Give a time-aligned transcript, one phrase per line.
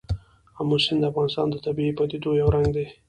[0.59, 2.85] آمو سیند د افغانستان د طبیعي پدیدو یو رنګ دی.